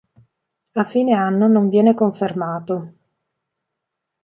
[0.71, 2.93] A fine anno non viene confermato.